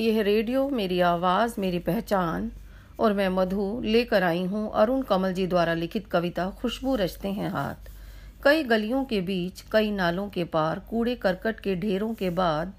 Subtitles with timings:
[0.00, 2.50] यह रेडियो, मेरी आवाज़, मेरी पहचान
[2.98, 7.50] और मैं मधु लेकर आई हूँ। अरुण कमल जी द्वारा लिखित कविता खुशबू रचते हैं
[7.50, 7.88] हाथ।
[8.42, 12.72] कई गलियों के बीच, कई नालों के पार, कूड़े करकट के ढेरों के बाद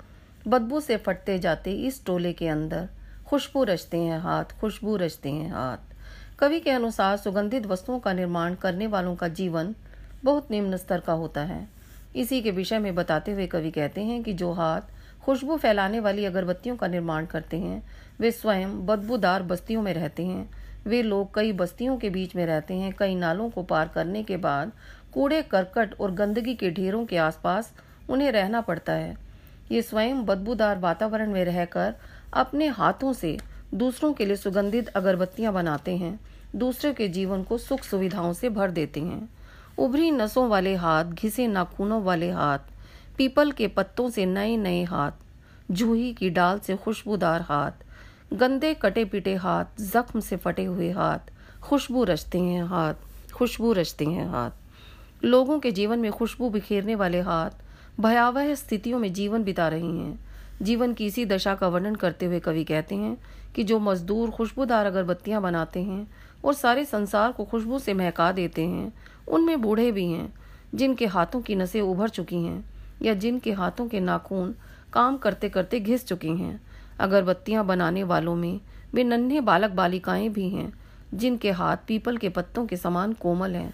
[0.48, 2.90] बदबू से फटते जाते इस टोले के अंदर
[3.28, 5.96] खुशबू रचते हैं हाथ, खुशबू रचते हैं हाथ।
[6.40, 9.76] कवि के अनुसार सुगंधित वस्तुओं का निर्माण करने वालों का जीवन
[10.24, 11.68] बहुत निम्न स्तर का होता है।
[12.16, 14.82] इसी के विषय में बताते हुए कवि कहते हैं कि जो हाथ
[15.28, 17.84] खुशबू फैलाने वाली अगरबत्तियों का निर्माण करते हैं।
[18.20, 20.50] वे स्वयं बदबूदार बस्तियों में रहते हैं।
[20.86, 24.38] वे लोग कई बस्तियों के बीच में रहते हैं। कई नालों को पार करने के
[24.38, 24.72] बाद
[25.14, 27.74] कूड़े, करकट और गंदगी के ढेरों के आसपास
[28.10, 29.18] उन्हें रहना पड़ता है।
[29.72, 31.94] ये स्वयं बदबूदार वातावरण में रहकर
[32.34, 33.38] अपने हाथों से
[33.74, 36.20] दूसरों के लिए सुगंधित अगरबत्तियाँ बनाते हैं।
[36.56, 39.30] दूसरे के जीवन को सुख सुविधाओं से भर देते हैं।
[39.78, 42.77] उभरी नसों वाले हाथ, घिसे नाखूनों वाले हाथ
[43.18, 45.12] पीपल के पत्तों से नए नए हाथ,
[45.72, 47.72] जूही की डाल से खुशबूदार हाथ,
[48.34, 51.20] गंदे कटे पिटे हाथ, जख्म से फटे हुए हाथ,
[51.62, 52.94] खुशबू रचते हैं हाथ,
[53.34, 54.52] खुशबू रचते हैं हाथ।
[55.24, 57.50] लोगों के जीवन में खुशबू बिखेरने वाले हाथ
[58.00, 60.20] भयावह स्थितियों में जीवन बिता रही हैं।
[60.62, 63.18] जीवन की इसी दशा का वर्णन करते हुए कवि कहते हैं
[63.56, 66.12] कि जो मजदूर खुशबूदार अगरबत्तियाँ बनाते हैं
[66.46, 68.94] और सारे संसार को खुशबू से महका देते हैं,
[69.28, 70.34] उनमें बूढ़े भी हैं,
[70.76, 74.56] जिनके हाथों की नसें उभर चुकी हैं। या जिनके हाथों के नाखून
[74.94, 76.62] काम करते करते घिस चुकी हैं।
[77.00, 78.60] अगरबत्तियाँ बनाने वालों में
[78.94, 80.74] वे नन्हे बालक बालिकाएँ भी हैं,
[81.14, 83.74] जिनके हाथ पीपल के पत्तों के समान कोमल हैं।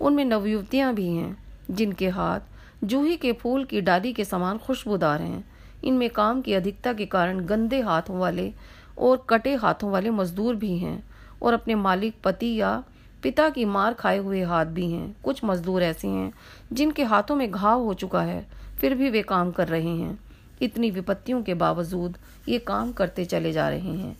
[0.00, 1.36] उनमें नवयुवतियाँ भी हैं,
[1.70, 2.40] जिनके हाथ
[2.84, 5.44] जूही के फूल की डाली के समान खुशबूदार हैं।
[5.84, 8.52] इनमें काम की अधिकता के कारण गंदे हाथों वाले
[8.98, 11.04] और कटे हाथों वाले मजदूर भी हैं
[11.42, 12.84] और अपने मालिक, पति या
[13.24, 16.32] पिता की मार खाए हुए हाथ भी हैं। कुछ मजदूर ऐसे हैं,
[16.72, 18.46] जिनके हाथों में घाव हो चुका है,
[18.80, 20.18] फिर भी वे काम कर रहे हैं।
[20.62, 24.16] इतनी विपत्तियों के बावजूद ये काम करते चले जा रहे हैं।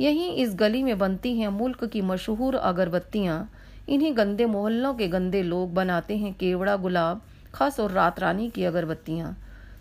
[0.00, 3.50] यहीं इस गली में बनती हैं मुल्क की मशहूर अगरबत्तियाँ।
[3.88, 7.22] इन्हीं गंदे मोहल्लों के गंदे लोग बनाते हैं केवड़ा गुलाब,
[7.54, 9.36] खस और रात रानी की अगरबत्तियाँ।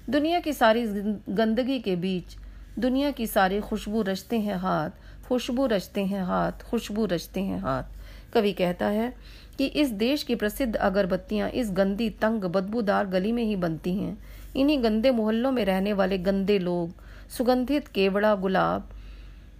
[0.09, 0.85] दुनिया की सारी
[1.29, 2.37] गंदगी के बीच,
[2.79, 4.89] दुनिया की सारी खुशबू रचते हैं हाथ,
[5.27, 7.98] खुशबू रचते हैं हाथ, खुशबू रचते हैं हाथ।
[8.33, 9.13] कवि कहता है
[9.57, 14.17] कि इस देश की प्रसिद्ध अगरबत्तियाँ इस गंदी तंग बदबूदार गली में ही बनती हैं।
[14.55, 16.93] इन्हीं गंदे मोहल्लों में रहने वाले गंदे लोग,
[17.29, 18.89] सुगंधित केवड़ा गुलाब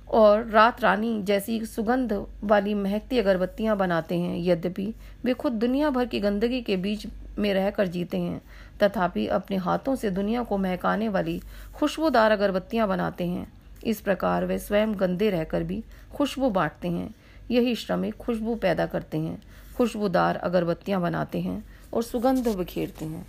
[0.10, 2.14] और रात रानी जैसी सुगंध
[2.44, 4.94] वाली महकती अगरबत्तियाँ बनाते हैं। यद्यपि
[5.24, 7.08] वे खुद दुनिया भर की गंदगी के बीच
[7.40, 8.42] में रहकर जीते हैं,
[8.84, 11.42] तथापि अपने हाथों से दुनिया को महकाने वाली
[11.76, 13.52] खुशबूदार अगरबत्तियाँ बनाते हैं।
[13.84, 17.16] इस प्रकार वे स्वयं गंदे रहकर भी खुशबू बांटते हैं।
[17.52, 19.42] यही श्रमिक खुशबू पैदा करते हैं।
[19.78, 23.28] खुशबूदार अगरबत्तियाँ बनाते हैं और सुगंध बिखेरते हैं।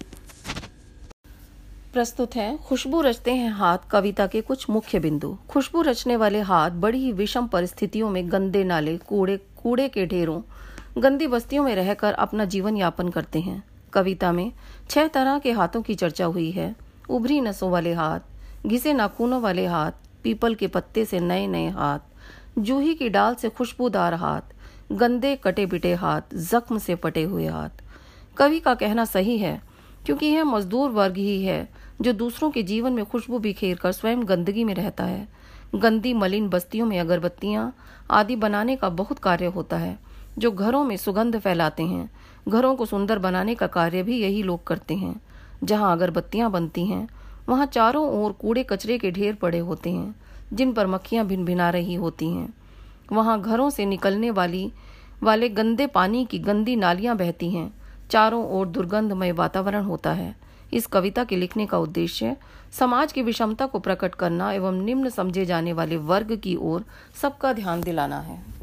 [1.93, 6.71] प्रस्तुत है, खुशबू रचते हैं हाथ कविता के कुछ मुख्य बिंदु। खुशबू रचने वाले हाथ
[6.71, 10.43] बड़ी ही विषम परिस्थितियों में गंदे नाले, कूड़े कूड़े के ढेरों,
[11.03, 14.53] गंदी बस्तियों में रहकर अपना जीवन यापन करते हैं। कविता में
[14.91, 16.77] छह तरह के हाथों की चर्चा हुई है।
[17.11, 18.21] उभरी नसों वाले हाथ,
[18.67, 19.93] घिसे नाखूनों वाले हाथ,
[20.23, 21.99] पीपल के पत्ते से नए नए हाथ
[22.59, 24.41] जूही की डाल से खुशबूदार हाथ,
[24.93, 27.71] गंदे कटे बिटे हाथ, जख्म से पटे हुए हाथ।
[28.37, 29.63] कवि का कहना सही है,
[30.07, 31.69] क्योंकि यह मजदूर वर्ग ही है,
[32.01, 35.29] जो दूसरों के जीवन में खुशबू बिखेर कर स्वयं गंदगी में रहता है।
[35.75, 37.77] गंदी मलिन बस्तियों में अगरबत्तियाँ
[38.11, 39.99] आदि बनाने का बहुत कार्य होता है,
[40.39, 42.11] जो घरों में सुगंध फैलाते हैं।
[42.49, 45.21] घरों को सुंदर बनाने का कार्य भी यही लोग करते हैं।
[45.65, 47.09] जहाँ अगरबत्तियाँ बनती हैं,
[47.49, 50.20] वहाँ चारों ओर कूड़े कचरे के ढेर पड़े होते हैं।
[50.53, 52.55] जिन पर मक्खियाँ भिन भिना रही होती हैं।
[53.13, 54.73] वहाँ घरों से निकलने वाली,
[55.23, 57.73] वाले गंदे पानी की गंदी नालियाँ बहती हैं।
[58.11, 60.37] चारों ओर दुर्गंधमय वातावरण होता है।
[60.73, 62.37] इस कविता के लिखने का उद्देश्य,
[62.73, 66.85] समाज की विषमता को प्रकट करना एवं निम्न समझे जाने वाले वर्ग की ओर
[67.23, 68.60] सबका ध्यान दिलाना है।